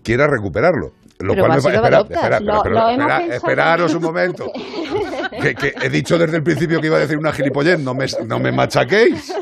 quiera 0.03 0.27
recuperarlo. 0.27 0.93
Lo 1.21 1.37
cual 1.37 1.51
me 1.51 1.59
espera, 1.59 2.01
espera, 2.01 3.27
esperaros 3.27 3.95
un 3.95 4.03
momento. 4.03 4.51
que, 5.31 5.75
he 5.83 5.89
dicho 5.91 6.19
desde 6.19 6.39
el 6.39 6.43
principio 6.43 6.81
que 6.81 6.87
iba 6.87 6.97
a 6.97 7.01
decir 7.01 7.19
una 7.19 7.33
gilipollez, 7.33 7.79
no 7.79 7.95
me, 7.95 8.07
no 8.27 8.39
me 8.39 8.53
machaquéis. 8.53 9.35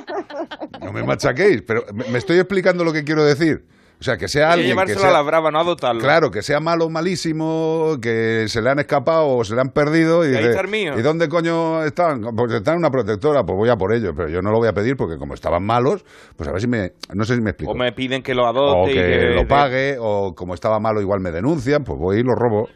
No 0.81 0.93
me 0.93 1.03
machaquéis, 1.05 1.63
pero 1.63 1.85
me 1.93 2.19
estoy 2.19 2.39
explicando 2.39 2.85
lo 2.85 2.93
que 2.93 3.05
quiero 3.05 3.25
decir. 3.25 3.65
O 4.01 4.05
sea, 4.05 4.17
que 4.17 4.29
sea 4.29 4.53
alguien. 4.53 4.77
que 4.87 4.95
sea, 4.95 5.09
a 5.09 5.13
la 5.13 5.23
brava, 5.23 5.51
no 5.51 5.59
adoptarlo. 5.59 6.01
Claro, 6.01 6.31
que 6.31 6.43
sea 6.43 6.61
malo, 6.61 6.89
malísimo, 6.89 7.97
que 8.01 8.45
se 8.47 8.63
le 8.63 8.71
han 8.71 8.79
escapado 8.79 9.27
o 9.27 9.45
se 9.45 9.57
le 9.57 9.61
han 9.61 9.71
perdido. 9.71 10.25
Y, 10.25 10.37
¿Y 10.37 11.03
dónde 11.03 11.29
coño 11.29 11.83
están? 11.83 12.21
Pues 12.37 12.53
están 12.53 12.75
en 12.75 12.79
una 12.79 12.91
protectora, 12.91 13.43
pues 13.43 13.57
voy 13.57 13.69
a 13.71 13.77
por 13.77 13.93
ellos. 13.93 14.13
Pero 14.17 14.29
yo 14.29 14.41
no 14.41 14.53
lo 14.53 14.59
voy 14.59 14.69
a 14.69 14.73
pedir 14.73 14.97
porque, 14.97 15.17
como 15.17 15.35
estaban 15.35 15.65
malos, 15.65 16.05
pues 16.37 16.49
a 16.49 16.53
ver 16.53 16.61
si 16.61 16.69
me. 16.69 16.93
No 17.13 17.25
sé 17.25 17.35
si 17.35 17.41
me 17.41 17.51
explico. 17.51 17.73
O 17.73 17.75
me 17.75 17.91
piden 17.93 18.23
que 18.23 18.35
lo 18.35 18.47
adopte. 18.47 18.93
O 18.93 18.95
que, 18.95 19.35
lo 19.35 19.49
pague, 19.49 19.97
o 19.99 20.33
como 20.35 20.55
estaba 20.55 20.79
malo, 20.79 21.01
igual 21.01 21.19
me 21.19 21.33
denuncian, 21.33 21.83
pues 21.83 21.99
voy 21.99 22.19
y 22.19 22.23
lo 22.23 22.35
robo. 22.37 22.69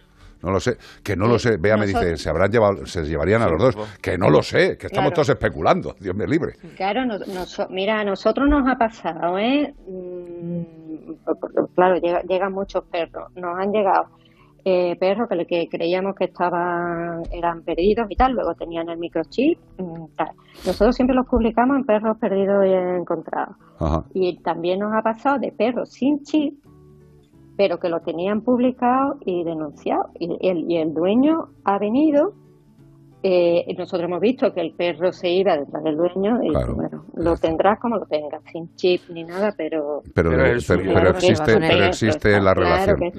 No 0.43 0.50
lo 0.50 0.59
sé, 0.59 0.76
que 1.05 1.14
no 1.14 1.29
lo 1.29 1.38
sé. 1.38 1.57
Vea, 1.57 1.76
me 1.76 1.87
dice, 1.87 2.17
se 2.17 2.29
habrán 2.29 2.50
llevado, 2.50 2.85
se 2.85 3.05
llevarían 3.05 3.43
a 3.43 3.49
los 3.49 3.62
dos. 3.62 3.88
Que 4.00 4.19
no 4.19 4.29
lo 4.29 4.43
sé, 4.43 4.76
que 4.76 4.88
estamos 4.88 5.12
todos 5.12 5.29
especulando. 5.29 5.95
Dios 6.00 6.17
me 6.17 6.26
libre. 6.26 6.55
Claro, 6.76 7.02
mira, 7.71 8.00
a 8.00 8.05
nosotros 8.05 8.49
nos 8.49 8.69
ha 8.69 8.76
pasado, 8.76 9.38
¿eh? 9.38 9.73
Mm, 9.87 10.81
claro, 11.75 11.97
llegan 12.28 12.52
muchos 12.52 12.85
perros. 12.85 13.30
Nos 13.35 13.59
han 13.59 13.73
llegado 13.73 14.06
eh, 14.64 14.97
perros 14.97 15.28
que, 15.28 15.44
que, 15.47 15.68
creíamos 15.68 16.14
que 16.14 16.26
estaban 16.26 17.23
eran 17.32 17.62
perdidos 17.62 18.06
y 18.09 18.14
tal, 18.14 18.32
luego 18.32 18.54
tenían 18.54 18.88
el 18.88 18.99
microchip. 18.99 19.59
Mm, 19.78 20.04
Nosotros 20.66 20.94
siempre 20.94 21.16
los 21.16 21.26
publicamos 21.26 21.76
en 21.78 21.85
perros 21.85 22.16
perdidos 22.18 22.64
y 22.66 22.71
encontrados. 22.71 23.56
Y 24.14 24.38
también 24.38 24.78
nos 24.80 24.94
ha 24.94 25.02
pasado 25.02 25.38
de 25.40 25.50
perros 25.50 25.90
sin 25.90 26.23
chip, 26.23 26.54
pero 27.56 27.78
que 27.78 27.88
lo 27.88 28.00
tenían 28.00 28.42
publicado 28.42 29.16
y 29.25 29.42
denunciado. 29.42 30.11
Y 30.18 30.49
el, 30.49 30.71
y 30.71 30.76
el 30.76 30.94
dueño 30.94 31.49
ha 31.64 31.78
venido. 31.78 32.35
Eh, 33.25 33.73
nosotros 33.79 34.09
hemos 34.09 34.21
visto 34.21 34.52
que 34.52 34.61
el 34.61 34.73
perro 34.73 35.12
se 35.12 35.29
iba 35.31 35.57
detrás 35.57 35.85
del 35.85 35.97
dueño 35.97 36.43
y 36.43 36.49
Claro. 36.49 36.75
bueno, 36.75 37.05
lo 37.14 37.37
tendrás 37.37 37.79
como 37.79 37.97
lo 37.97 38.07
tengas, 38.07 38.43
sin 38.52 38.75
chip 38.75 39.02
ni 39.11 39.23
nada, 39.23 39.55
pero 39.57 40.02
Pero, 40.14 40.31
Pero 40.31 40.43
pero, 40.43 40.45
el 40.47 40.64
pero 40.95 41.11
existe, 41.11 41.57
pero 41.61 41.85
existe 41.85 42.31
la 42.33 42.41
claro 42.55 42.61
relación. 42.62 42.97
que. 42.97 43.12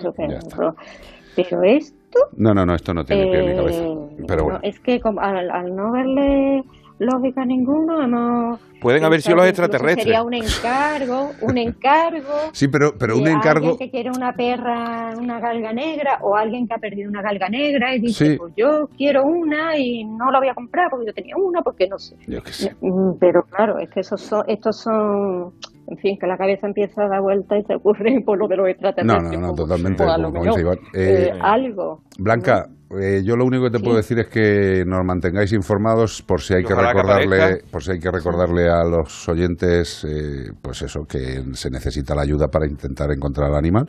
Pero 1.35 1.63
esto 1.63 2.19
No, 2.37 2.53
no, 2.53 2.65
no, 2.65 2.75
esto 2.75 2.93
no 2.93 3.03
tiene 3.03 3.25
pie 3.31 3.41
ni 3.43 3.51
eh, 3.51 3.55
cabeza. 3.55 3.83
Pero 4.27 4.37
no, 4.39 4.43
bueno, 4.43 4.59
es 4.61 4.79
que 4.81 4.99
como 4.99 5.19
al, 5.21 5.49
al 5.49 5.75
no 5.75 5.91
verle 5.91 6.63
lógica 7.03 7.45
ninguno, 7.45 8.01
hemos 8.01 8.59
Pueden 8.83 9.05
haber 9.05 9.21
sido 9.21 9.37
los 9.37 9.45
extraterrestres. 9.47 10.03
Sería 10.03 10.23
un 10.23 10.33
encargo, 10.33 11.31
un 11.39 11.57
encargo. 11.57 12.33
sí, 12.51 12.67
pero, 12.67 12.97
pero 12.99 13.17
un 13.17 13.25
encargo. 13.27 13.69
Alguien 13.69 13.77
que 13.77 13.89
quiere 13.89 14.09
una 14.09 14.33
perra, 14.33 15.13
una 15.17 15.39
galga 15.39 15.71
negra, 15.71 16.19
o 16.21 16.35
alguien 16.35 16.67
que 16.67 16.73
ha 16.73 16.77
perdido 16.79 17.09
una 17.09 17.21
galga 17.21 17.47
negra 17.47 17.95
y 17.95 18.01
dice, 18.01 18.31
Sí. 18.31 18.37
pues 18.37 18.53
yo 18.57 18.89
quiero 18.97 19.23
una 19.23 19.77
y 19.77 20.03
no 20.03 20.29
la 20.31 20.39
voy 20.39 20.49
a 20.49 20.53
comprar 20.53 20.89
porque 20.89 21.05
yo 21.05 21.13
tenía 21.13 21.35
una, 21.37 21.61
porque 21.61 21.87
no 21.87 21.97
sé. 21.97 22.17
Yo 22.27 22.43
qué 22.43 22.51
sé. 22.51 22.75
Mm, 22.81 23.13
Pero 23.21 23.43
claro, 23.43 23.79
es 23.79 23.89
que 23.89 24.01
esos 24.01 24.19
son, 24.19 24.43
estos 24.47 24.81
son, 24.81 25.53
en 25.87 25.97
fin, 25.97 26.17
que 26.19 26.27
la 26.27 26.37
cabeza 26.37 26.67
empieza 26.67 27.03
a 27.03 27.09
dar 27.09 27.21
vuelta 27.21 27.57
y 27.57 27.63
se 27.63 27.75
ocurre 27.75 28.21
por 28.25 28.37
lo 28.37 28.47
de 28.47 28.57
los 28.57 28.65
No, 28.65 28.69
extraterrestres. 28.71 29.39
no, 29.39 29.47
no, 29.47 29.53
pues, 29.53 29.67
totalmente. 29.67 30.03
como. 30.03 30.73
Eh, 30.73 30.77
eh, 30.93 31.31
algo. 31.41 32.01
Blanca, 32.19 32.67
eh, 33.01 33.21
yo 33.25 33.35
lo 33.35 33.45
único 33.45 33.63
que 33.65 33.71
te 33.71 33.77
Sí. 33.79 33.83
puedo 33.83 33.97
decir 33.97 34.19
es 34.19 34.27
que 34.29 34.83
nos 34.85 35.03
mantengáis 35.03 35.51
informados 35.53 36.21
por 36.21 36.41
si 36.41 36.53
hay 36.53 36.63
que 36.63 36.73
ojalá 36.73 36.93
recordarle, 36.93 37.63
por 37.71 37.83
si 37.83 37.91
hay 37.93 37.99
que 37.99 38.11
recordarle 38.11 38.69
a 38.69 38.83
los 38.83 39.27
oyentes, 39.29 40.05
eh, 40.05 40.51
pues 40.61 40.81
eso, 40.83 41.01
que 41.07 41.41
se 41.53 41.69
necesita 41.69 42.13
la 42.15 42.21
ayuda 42.21 42.47
para 42.47 42.67
intentar 42.67 43.11
encontrar 43.11 43.49
al 43.49 43.55
animal 43.57 43.87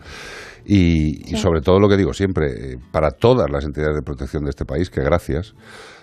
y, 0.65 1.31
y 1.33 1.37
sobre 1.37 1.61
todo 1.61 1.79
lo 1.79 1.89
que 1.89 1.97
digo 1.99 2.13
siempre, 2.15 2.47
eh, 2.73 2.77
para 2.91 3.11
todas 3.11 3.51
las 3.51 3.65
entidades 3.67 3.95
de 3.97 4.03
protección 4.03 4.45
de 4.45 4.51
este 4.51 4.65
país, 4.65 4.89
que 4.91 5.03
gracias. 5.03 5.55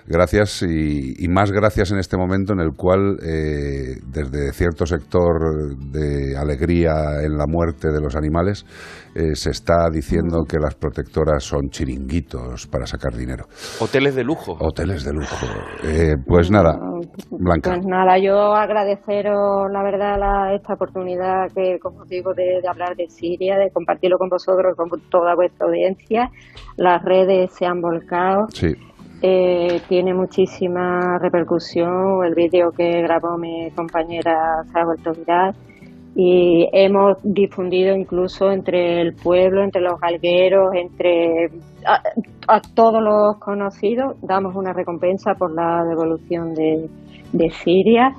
Gracias 0.08 0.64
y, 0.64 1.14
y 1.24 1.28
más 1.28 1.52
gracias 1.52 1.92
en 1.92 2.00
este 2.00 2.18
momento 2.18 2.54
en 2.54 2.60
el 2.60 2.72
cual, 2.76 3.18
eh, 3.24 3.98
desde 4.06 4.52
cierto 4.54 4.86
sector 4.86 5.76
de 5.78 6.38
alegría 6.38 7.22
en 7.24 7.38
la 7.38 7.46
muerte 7.48 7.92
de 7.92 8.02
los 8.02 8.16
animales, 8.16 8.66
eh, 9.14 9.36
se 9.36 9.52
está 9.52 9.90
diciendo 9.92 10.44
que 10.48 10.58
las 10.58 10.76
protectoras 10.76 11.44
son 11.44 11.70
chiringuitos 11.70 12.68
para 12.68 12.86
sacar 12.86 13.14
dinero. 13.14 13.46
Hoteles 13.80 14.16
de 14.16 14.24
lujo. 14.24 14.58
Hoteles 14.60 15.04
de 15.04 15.14
lujo. 15.14 15.46
Eh, 15.84 16.16
pues 16.26 16.50
nada, 16.50 16.80
Blanca. 17.30 17.72
Pues 17.76 17.86
nada, 17.86 18.18
yo 18.18 18.54
agradeceros 18.54 19.70
la 19.72 19.84
verdad 19.84 20.18
la, 20.18 20.56
esta 20.56 20.74
oportunidad 20.74 21.48
que, 21.54 21.78
como 21.80 22.06
digo, 22.06 22.34
de, 22.34 22.62
de 22.62 22.68
hablar 22.68 22.96
de 22.96 23.08
Siria, 23.10 23.58
de 23.58 23.70
compartirlo 23.72 24.18
con 24.18 24.30
vosotros, 24.30 24.76
con 24.78 24.90
toda 25.10 25.36
vuestra 25.36 25.68
audiencia. 25.68 26.30
Las 26.78 27.04
redes 27.04 27.52
se 27.54 27.66
han 27.66 27.82
volcado, 27.82 28.46
Sí, 28.54 28.74
eh, 29.22 29.82
tiene 29.88 30.14
muchísima 30.14 31.20
repercusión. 31.20 32.24
El 32.26 32.34
vídeo 32.34 32.72
que 32.72 33.02
grabó 33.02 33.38
mi 33.38 33.70
compañera 33.72 34.64
se 34.72 34.80
ha 34.80 34.86
vuelto 34.86 35.14
y 36.14 36.68
hemos 36.74 37.18
difundido 37.24 37.96
incluso 37.96 38.52
entre 38.52 39.00
el 39.00 39.14
pueblo, 39.14 39.64
entre 39.64 39.82
los 39.82 40.00
galgueros, 40.00 40.74
entre 40.74 41.52
a, 42.48 42.62
todos 42.74 43.02
los 43.02 43.38
conocidos. 43.38 44.18
Damos 44.22 44.56
una 44.56 44.74
recompensa 44.74 45.36
por 45.36 45.54
la 45.54 45.84
devolución 45.86 46.54
de, 46.54 46.90
Siria. 47.64 48.14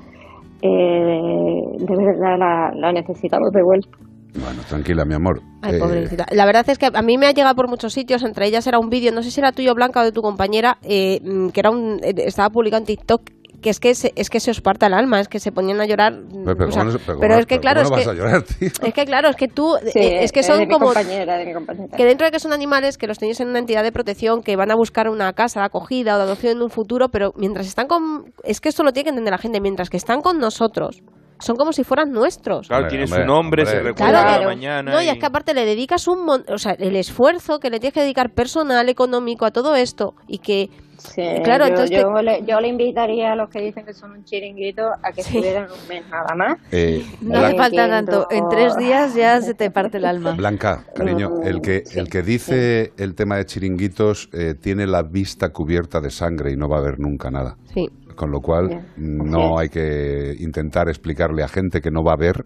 Eh, 0.61 1.61
de 1.79 1.95
verdad 1.95 2.71
la 2.75 2.91
necesitamos 2.93 3.51
de 3.51 3.61
vuelta. 3.61 3.97
Bueno, 4.35 4.61
tranquila, 4.67 5.05
mi 5.05 5.13
amor. 5.13 5.41
Ay, 5.61 5.75
Eh, 5.75 5.79
pobrecita. 5.79 6.25
La 6.31 6.45
verdad 6.45 6.67
es 6.69 6.77
que 6.77 6.89
a 6.93 7.01
mí 7.01 7.17
me 7.17 7.27
ha 7.27 7.31
llegado 7.31 7.55
por 7.55 7.67
muchos 7.69 7.93
sitios, 7.93 8.23
entre 8.23 8.47
ellas 8.47 8.65
era 8.67 8.79
un 8.79 8.89
vídeo, 8.89 9.11
no 9.11 9.21
sé 9.23 9.31
si 9.31 9.39
era 9.39 9.51
tuyo, 9.51 9.73
Blanca, 9.75 10.01
o 10.01 10.03
de 10.03 10.11
tu 10.11 10.21
compañera, 10.21 10.77
eh, 10.81 11.19
mm, 11.23 11.49
que 11.49 11.59
era 11.59 11.69
un, 11.69 11.99
eh, 12.03 12.13
estaba 12.25 12.49
publicado 12.49 12.81
en 12.81 12.85
TikTok, 12.87 13.21
que 13.61 13.69
es 13.69 13.79
que 13.79 13.95
se, 13.95 14.11
es 14.17 14.29
que 14.29 14.41
se 14.41 14.51
os 14.51 14.59
parta 14.59 14.87
el 14.87 14.93
alma, 14.93 15.21
es 15.21 15.29
que 15.29 15.39
se 15.39 15.53
ponían 15.53 15.79
a 15.79 15.85
llorar. 15.85 16.11
mm, 16.13 16.43
pero, 16.43 16.57
pero 16.57 16.69
o 16.69 16.71
sea, 16.73 16.81
¿cómo 16.81 16.91
no 16.91 16.97
se- 16.99 17.05
pero 17.05 17.19
pero 17.19 17.35
es 17.37 17.45
que 17.45 17.59
claro, 17.59 17.83
¿cómo 17.83 17.95
es 17.97 18.05
no 18.07 18.11
que, 18.13 18.19
vas 18.19 18.27
a 18.27 18.31
llorar, 18.33 18.43
tío? 18.43 18.69
es 18.89 18.93
que 18.93 19.05
claro, 19.05 19.29
es 19.29 19.35
que 19.37 19.47
tú, 19.47 19.75
Sí, 19.93 19.99
eh, 19.99 20.23
es 20.23 20.31
que 20.33 20.41
de 20.41 20.47
son 20.47 20.59
mi 20.59 20.67
como 20.67 20.87
compañera, 20.87 21.37
de 21.37 21.45
mi 21.45 21.53
compañera. 21.53 21.95
que 21.95 22.03
dentro 22.05 22.25
de 22.25 22.31
que 22.31 22.39
son 22.39 22.51
animales 22.51 22.97
que 22.97 23.07
los 23.07 23.19
tenéis 23.19 23.39
en 23.39 23.47
una 23.47 23.59
entidad 23.59 23.83
de 23.83 23.93
protección 23.93 24.41
que 24.43 24.57
van 24.57 24.69
a 24.71 24.75
buscar 24.75 25.07
una 25.07 25.31
casa 25.31 25.61
de 25.61 25.67
acogida 25.67 26.15
o 26.15 26.17
de 26.17 26.23
adopción 26.23 26.57
en 26.57 26.61
un 26.63 26.69
futuro, 26.71 27.07
pero 27.07 27.31
mientras 27.37 27.65
están 27.67 27.87
con 27.87 28.33
es 28.43 28.59
que 28.59 28.67
esto 28.67 28.83
lo 28.83 28.91
tiene 28.91 29.05
que 29.05 29.09
entender 29.11 29.31
la 29.31 29.37
gente, 29.37 29.61
mientras 29.61 29.89
que 29.89 29.95
están 29.97 30.21
con 30.21 30.39
nosotros 30.39 31.01
son 31.43 31.55
como 31.55 31.73
si 31.73 31.83
fueran 31.83 32.11
nuestros. 32.11 32.67
Claro, 32.67 32.87
tiene 32.87 33.05
su 33.07 33.19
nombre, 33.25 33.65
se 33.65 33.75
recuerda 33.81 33.93
Claro, 33.95 34.17
cada 34.25 34.37
pero- 34.37 34.49
mañana. 34.49 34.91
No, 34.93 35.01
y 35.01 35.09
es 35.09 35.17
que 35.19 35.25
aparte 35.25 35.53
le 35.53 35.65
dedicas 35.65 36.07
un 36.07 36.25
mon- 36.25 36.45
o 36.47 36.57
sea, 36.57 36.73
el 36.73 36.95
esfuerzo 36.95 37.59
que 37.59 37.69
le 37.69 37.79
tienes 37.79 37.93
que 37.93 38.01
dedicar 38.01 38.31
personal, 38.31 38.87
económico 38.89 39.45
a 39.45 39.51
todo 39.51 39.75
esto 39.75 40.13
y 40.27 40.39
que 40.39 40.69
Sí, 40.95 41.21
Claro, 41.43 41.65
yo, 41.65 41.69
entonces 41.71 41.99
yo, 42.01 42.21
le, 42.21 42.45
yo 42.45 42.61
le 42.61 42.69
invitaría 42.69 43.33
a 43.33 43.35
los 43.35 43.49
que 43.49 43.59
dicen 43.59 43.83
que 43.83 43.93
son 43.93 44.11
un 44.11 44.23
chiringuito 44.23 44.83
a 45.01 45.11
que 45.11 45.21
Sí. 45.23 45.37
estuvieran 45.37 45.65
un 45.69 45.87
mes 45.89 46.07
nada 46.09 46.33
más. 46.33 46.57
Eh, 46.71 47.03
No 47.19 47.39
hace 47.39 47.57
falta 47.57 47.89
tanto. 47.89 48.27
En 48.31 48.47
tres 48.47 48.77
días 48.77 49.13
ya 49.13 49.41
se 49.41 49.53
te 49.53 49.69
parte 49.69 49.97
el 49.97 50.05
alma. 50.05 50.31
Blanca, 50.31 50.85
cariño, 50.95 51.29
Mm, 51.29 51.47
el 51.47 51.61
que, 51.61 51.81
sí, 51.85 51.99
el 51.99 52.07
que 52.07 52.21
dice 52.21 52.93
el 52.97 53.15
tema 53.15 53.35
de 53.35 53.45
chiringuitos 53.45 54.29
eh, 54.31 54.53
tiene 54.53 54.87
la 54.87 55.01
vista 55.03 55.49
cubierta 55.49 55.99
de 55.99 56.09
sangre 56.09 56.51
y 56.53 56.55
no 56.55 56.69
va 56.69 56.77
a 56.77 56.81
ver 56.81 56.99
nunca 56.99 57.29
nada. 57.29 57.57
sí. 57.73 57.89
Con 58.15 58.31
lo 58.31 58.39
cual, 58.39 58.67
Bien, 58.67 58.85
no 58.97 59.57
hay 59.57 59.69
que 59.69 60.35
intentar 60.39 60.87
explicarle 60.89 61.43
a 61.43 61.47
gente 61.47 61.81
que 61.81 61.91
no 61.91 62.03
va 62.03 62.13
a 62.13 62.17
ver 62.17 62.45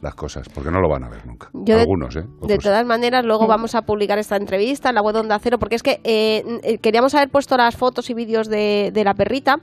las 0.00 0.14
cosas, 0.14 0.48
porque 0.48 0.70
no 0.70 0.80
lo 0.80 0.88
van 0.88 1.02
a 1.04 1.08
ver 1.08 1.26
nunca. 1.26 1.50
Yo 1.52 1.76
Algunos, 1.78 2.14
¿eh? 2.16 2.24
De 2.42 2.56
todas 2.58 2.86
maneras, 2.86 3.24
luego 3.24 3.46
vamos 3.48 3.74
a 3.74 3.82
publicar 3.82 4.18
esta 4.18 4.36
entrevista 4.36 4.90
en 4.90 4.94
la 4.94 5.02
web 5.02 5.14
de 5.14 5.20
Onda 5.20 5.38
Cero, 5.40 5.58
porque 5.58 5.74
es 5.74 5.82
que 5.82 6.00
eh, 6.04 6.44
eh, 6.62 6.78
queríamos 6.78 7.14
haber 7.16 7.30
puesto 7.30 7.56
las 7.56 7.76
fotos 7.76 8.08
y 8.10 8.14
vídeos 8.14 8.48
de, 8.48 8.90
de 8.94 9.04
la 9.04 9.14
perrita, 9.14 9.56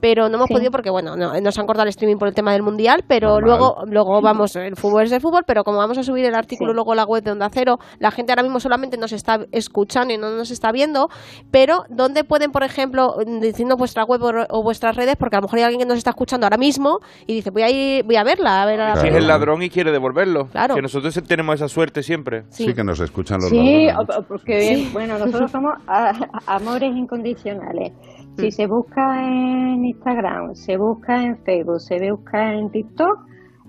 pero 0.00 0.28
no 0.28 0.36
hemos 0.36 0.48
Sí. 0.48 0.54
podido 0.54 0.70
porque, 0.72 0.90
bueno, 0.90 1.16
no- 1.16 1.40
nos 1.40 1.58
han 1.58 1.66
cortado 1.66 1.84
el 1.84 1.90
streaming 1.90 2.16
por 2.16 2.26
el 2.28 2.34
tema 2.34 2.52
del 2.52 2.62
Mundial, 2.62 3.04
pero 3.06 3.40
Normal. 3.40 3.44
luego 3.58 3.76
luego 3.86 4.20
vamos, 4.22 4.56
el 4.56 4.74
fútbol 4.76 5.04
es 5.04 5.12
el 5.12 5.20
fútbol, 5.20 5.44
pero 5.46 5.62
como 5.62 5.78
vamos 5.78 5.98
a 5.98 6.02
subir 6.02 6.24
el 6.24 6.34
artículo 6.34 6.72
Sí. 6.72 6.74
luego 6.74 6.92
a 6.92 6.96
la 6.96 7.04
web 7.04 7.22
de 7.22 7.30
Onda 7.30 7.48
Cero, 7.52 7.78
la 8.00 8.10
gente 8.10 8.32
ahora 8.32 8.42
mismo 8.42 8.58
solamente 8.60 8.96
nos 8.96 9.12
está 9.12 9.40
escuchando 9.52 10.12
y 10.12 10.18
no 10.18 10.30
nos 10.30 10.50
está 10.50 10.72
viendo, 10.72 11.08
pero 11.52 11.84
¿dónde 11.88 12.24
pueden, 12.24 12.50
por 12.50 12.64
ejemplo, 12.64 13.16
diciendo 13.40 13.76
vuestra 13.76 14.04
web 14.04 14.22
o, 14.22 14.58
o 14.58 14.62
vuestras 14.62 14.96
redes? 14.96 15.14
Porque 15.16 15.36
a 15.36 15.40
lo 15.40 15.44
mejor 15.44 15.58
hay 15.60 15.64
alguien 15.64 15.80
que 15.80 15.86
nos 15.86 15.98
está 15.98 16.10
escuchando 16.10 16.46
ahora 16.46 16.56
mismo 16.58 16.98
y 17.26 17.34
dice, 17.34 17.50
voy 17.50 17.62
a 17.62 17.70
ir, 17.70 18.04
voy 18.04 18.16
a 18.16 18.24
verla, 18.24 18.62
a 18.62 18.66
ver 18.66 18.80
a 18.80 18.88
la 18.88 18.96
Si 18.96 19.06
es 19.06 19.12
Claro. 19.12 19.18
el 19.18 19.26
ladrón 19.28 19.62
y 19.62 19.70
quiere 19.76 19.92
devolverlo. 19.92 20.46
Claro. 20.46 20.74
Que 20.74 20.80
nosotros 20.80 21.12
tenemos 21.28 21.56
esa 21.56 21.68
suerte 21.68 22.02
siempre. 22.02 22.44
Sí. 22.48 22.72
que 22.72 22.82
nos 22.82 22.98
escuchan 23.00 23.38
los 23.40 23.50
Sí, 23.50 23.88
porque 24.26 24.86
bueno, 24.94 25.18
nosotros 25.18 25.50
somos 25.50 25.74
a- 25.86 26.12
amores 26.46 26.96
incondicionales. 26.96 27.92
Si 28.38 28.50
se 28.50 28.66
busca 28.66 29.22
en 29.22 29.84
Instagram, 29.84 30.54
se 30.54 30.78
busca 30.78 31.22
en 31.22 31.36
Facebook, 31.44 31.80
se 31.80 32.10
busca 32.10 32.54
en 32.54 32.70
TikTok, 32.70 33.18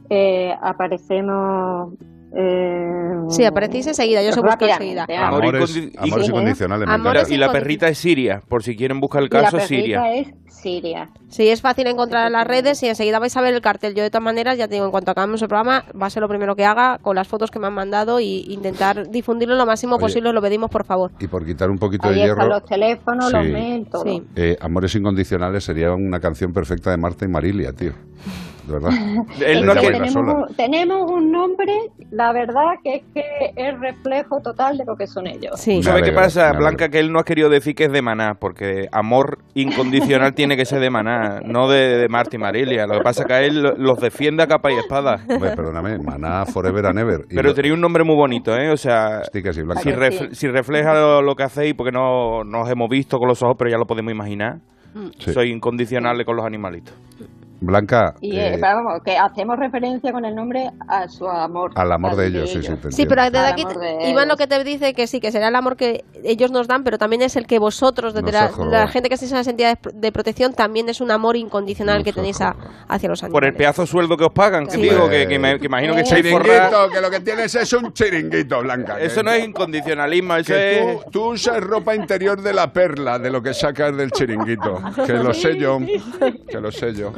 eh, 0.10 0.54
aparecemos. 0.62 1.94
Eh, 2.36 2.94
Sí, 3.30 3.44
aparecéis 3.44 3.88
enseguida, 3.88 4.22
yo 4.24 4.30
os 4.30 4.38
busco 4.38 4.66
enseguida. 4.66 5.04
Amor 5.04 5.44
Amores, 5.44 5.76
incondi- 5.76 5.92
amores 5.98 6.26
Sí. 6.26 6.32
incondicionales. 6.32 6.88
Amores. 6.90 7.30
Y 7.30 7.36
la 7.38 7.52
perrita 7.52 7.90
es 7.90 7.98
Siria, 7.98 8.42
por 8.48 8.64
si 8.64 8.78
quieren 8.78 9.02
buscar 9.02 9.22
el 9.22 9.30
la 9.30 9.42
caso, 9.42 9.58
perrita 9.58 9.68
Siria. 9.68 10.14
es 10.14 10.28
Siria. 10.48 11.10
Sí, 11.28 11.50
es 11.50 11.62
fácil 11.62 11.88
encontrar 11.88 12.28
en 12.28 12.34
las 12.34 12.48
redes 12.48 12.82
y 12.84 12.88
enseguida 12.88 13.20
vais 13.20 13.36
a 13.36 13.42
ver 13.42 13.54
el 13.54 13.60
cartel. 13.62 13.96
Yo 13.96 14.04
de 14.04 14.10
todas 14.10 14.24
maneras, 14.24 14.58
ya 14.58 14.68
te 14.70 14.76
digo, 14.76 14.86
en 14.86 14.92
cuanto 14.92 15.12
acabemos 15.12 15.42
el 15.42 15.50
programa, 15.50 15.84
va 16.02 16.08
a 16.08 16.10
ser 16.10 16.22
lo 16.22 16.30
primero 16.30 16.56
que 16.56 16.64
haga 16.64 17.00
con 17.02 17.18
las 17.18 17.28
fotos 17.28 17.52
que 17.52 17.60
me 17.60 17.68
han 17.68 17.74
mandado 17.74 18.22
y 18.22 18.46
intentar 18.48 19.10
difundirlo 19.10 19.56
lo 19.56 19.66
máximo 19.66 19.96
Oye. 19.96 20.02
posible, 20.02 20.30
os 20.30 20.36
lo 20.36 20.42
pedimos 20.42 20.70
por 20.70 20.86
favor. 20.86 21.12
Y 21.20 21.28
por 21.28 21.46
quitar 21.46 21.70
un 21.70 21.78
poquito 21.78 22.08
de 22.08 22.14
Ahí 22.16 22.22
están 22.22 22.38
hierro, 22.38 22.50
los 22.50 22.64
teléfonos, 22.66 23.34
los 23.34 23.46
mails, 23.46 23.90
todo. 23.90 24.04
Sí. 24.06 24.24
eh, 24.38 24.56
Amores 24.62 24.96
incondicionales 24.96 25.66
sería 25.66 25.92
una 25.92 26.22
canción 26.22 26.54
perfecta 26.54 26.92
de 26.92 26.98
Marta 26.98 27.26
y 27.26 27.28
Marilia, 27.28 27.74
tío. 27.74 27.92
De 28.68 28.74
verdad. 28.74 28.90
Él 29.46 29.66
no 29.66 29.72
Ella 29.72 29.80
ha 29.80 29.84
baila 29.84 29.98
querido- 30.00 30.12
sola. 30.12 30.46
tenemos, 30.58 31.10
un, 31.12 31.32
nombre, 31.32 31.74
la 32.12 32.34
verdad 32.34 32.74
que 32.84 32.96
es 32.96 33.04
que 33.14 33.24
es 33.56 33.80
reflejo 33.80 34.42
total 34.42 34.78
de 34.78 34.84
lo 34.86 34.96
que 34.96 35.08
son 35.08 35.26
ellos. 35.28 35.60
Sí. 35.60 35.78
Me 35.78 35.84
¿Sabes 35.84 36.04
qué 36.04 36.12
pasa. 36.12 36.52
Blanca? 36.54 36.90
Que 36.90 37.00
él 37.00 37.12
no 37.12 37.20
ha 37.20 37.24
querido 37.24 37.50
decir 37.50 37.76
que 37.76 37.86
es 37.86 37.92
de 37.92 38.02
Maná, 38.02 38.34
porque 38.40 38.88
amor 38.92 39.40
incondicional 39.54 40.34
tiene 40.34 40.58
que 40.58 40.66
ser 40.66 40.80
de 40.82 40.90
Maná, 40.90 41.40
no 41.46 41.68
de, 41.70 41.98
de 41.98 42.10
Marta 42.10 42.36
y 42.36 42.40
Marilia. 42.40 42.86
Lo 42.88 42.98
que 42.98 43.04
pasa 43.04 43.22
es 43.22 43.28
que 43.28 43.34
a 43.34 43.42
él 43.42 43.62
los 43.78 44.00
defiende 44.00 44.44
a 44.44 44.48
capa 44.48 44.72
y 44.72 44.76
espada. 44.76 45.20
Hombre, 45.30 45.56
perdóname, 45.56 45.98
Maná 46.00 46.46
Forever 46.46 46.88
and 46.88 47.00
Ever. 47.00 47.22
Y 47.30 47.36
Pero 47.36 47.50
lo- 47.50 47.54
tenía 47.56 47.74
un 47.74 47.82
nombre 47.82 48.04
muy 48.04 48.16
bonito, 48.16 48.56
¿eh? 48.56 48.70
O 48.72 48.78
sea, 48.78 49.22
Sí, 49.32 49.42
que 49.42 49.54
sí, 49.54 49.62
Blanca. 49.62 49.82
si, 49.82 49.90
ref- 49.92 50.30
sí. 50.30 50.36
si 50.36 50.48
refleja 50.50 50.94
lo, 50.94 51.22
lo 51.22 51.36
que 51.36 51.44
hacéis, 51.44 51.74
porque 51.74 51.92
no 51.92 52.44
nos 52.44 52.70
hemos 52.70 52.90
visto 52.90 53.18
con 53.18 53.28
los 53.30 53.42
ojos, 53.44 53.56
pero 53.58 53.72
ya 53.72 53.78
lo 53.78 53.86
podemos 53.86 54.12
imaginar. 54.12 54.58
Sí. 55.20 55.32
Soy 55.32 55.52
incondicional 55.52 56.26
con 56.26 56.36
los 56.36 56.46
animalitos. 56.46 56.94
Blanca, 57.60 58.14
Y 58.22 58.38
eh, 58.38 58.54
eh, 58.54 58.58
vamos, 58.62 59.02
que 59.04 59.18
hacemos 59.18 59.58
referencia 59.58 60.12
con 60.12 60.24
el 60.26 60.36
nombre 60.36 60.70
a 60.88 61.08
su 61.08 61.28
amor. 61.28 61.72
al 61.76 61.92
amor 61.92 62.16
de 62.16 62.26
al 62.28 62.36
ellos, 62.36 62.52
sí, 62.52 62.62
sí, 62.62 62.76
te 62.76 62.92
Sí, 62.92 63.06
pero 63.08 63.24
desde 63.24 63.40
aquí, 63.40 63.64
de 63.66 64.10
Iván 64.10 64.28
lo 64.28 64.34
ellos. 64.36 64.38
que 64.38 64.48
te 64.48 64.64
dice 64.64 64.94
que 64.94 65.08
sí, 65.08 65.20
que 65.20 65.32
será 65.32 65.48
el 65.48 65.56
amor 65.56 65.76
que 65.76 66.04
ellos 66.24 66.52
nos 66.52 66.68
dan, 66.68 66.84
pero 66.84 66.98
también 66.98 67.22
es 67.24 67.36
el 67.36 67.48
que 67.48 67.58
vosotros, 67.60 68.14
desde 68.14 68.32
la, 68.32 68.52
la 68.70 68.88
gente 68.88 69.10
que 69.10 69.16
estáis 69.16 69.32
en 69.32 69.38
las 69.40 69.48
entidades 69.48 69.78
de 69.94 70.12
protección, 70.12 70.54
también 70.54 70.88
es 70.90 71.02
un 71.02 71.10
amor 71.12 71.36
incondicional 71.36 71.98
Nos 71.98 72.04
que 72.06 72.14
tenéis 72.14 72.40
a- 72.42 72.56
hacia 72.88 73.10
los 73.10 73.24
animales. 73.24 73.34
Por 73.34 73.46
el 73.46 73.54
pedazo 73.56 73.82
de 73.82 73.88
sueldo 73.88 74.16
que 74.18 74.26
os 74.26 74.34
pagan, 74.34 74.66
que 74.68 74.74
Sí. 74.74 74.82
digo, 74.82 75.10
que, 75.10 75.28
que 75.28 75.40
me- 75.40 75.60
que 75.60 75.66
imagino 75.66 75.96
que 75.96 76.02
estáis 76.02 76.24
Chiringuito, 76.24 76.54
forrados. 76.54 76.92
que 76.94 77.02
lo 77.02 77.10
que 77.10 77.20
tienes 77.22 77.56
es 77.56 77.74
un 77.74 77.92
chiringuito, 77.94 78.62
Blanca. 78.62 78.98
Eso 79.02 79.16
que- 79.22 79.24
no 79.24 79.32
es 79.32 79.44
incondicionalismo, 79.46 80.36
eso 80.36 80.54
que 80.54 80.80
es... 80.94 81.00
tú, 81.06 81.12
tú 81.12 81.26
usas 81.32 81.60
ropa 81.62 81.96
interior 81.96 82.42
de 82.42 82.54
la 82.54 82.72
perla, 82.72 83.18
de 83.20 83.30
lo 83.32 83.42
que 83.42 83.54
sacas 83.54 83.98
del 83.98 84.12
chiringuito. 84.12 84.80
Que 85.06 85.14
lo 85.14 85.34
sé 85.34 85.58
yo, 85.58 85.80
que 86.48 86.60
lo 86.62 86.72
sé 86.72 86.94
yo. 86.94 87.12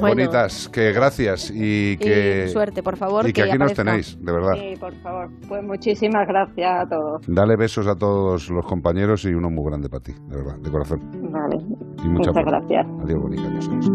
Bueno. 0.00 0.16
Bonitas, 0.16 0.68
que 0.68 0.92
gracias 0.92 1.50
y 1.54 1.96
que... 1.98 2.44
Y 2.46 2.48
suerte, 2.48 2.82
por 2.82 2.96
favor. 2.96 3.28
Y 3.28 3.32
que, 3.32 3.42
aquí 3.42 3.58
nos 3.58 3.74
tenéis, 3.74 4.18
de 4.20 4.32
verdad. 4.32 4.54
Sí, 4.54 4.74
por 4.78 4.92
favor. 5.02 5.28
Pues 5.48 5.62
muchísimas 5.62 6.26
gracias 6.26 6.82
a 6.82 6.86
todos. 6.88 7.22
Dale 7.26 7.56
besos 7.56 7.86
a 7.86 7.94
todos 7.94 8.50
los 8.50 8.66
compañeros 8.66 9.24
y 9.24 9.34
uno 9.34 9.50
muy 9.50 9.64
grande 9.70 9.88
para 9.88 10.02
ti, 10.02 10.12
de 10.28 10.36
verdad, 10.36 10.56
de 10.58 10.70
corazón. 10.70 11.00
Vale. 11.30 11.56
Y 12.04 12.08
mucha 12.08 12.10
Muchas 12.30 12.32
fuerza. 12.34 12.50
gracias. 12.50 12.86
Adiós, 13.02 13.20
bonita. 13.20 13.42
adiós, 13.48 13.68
adiós. 13.68 13.88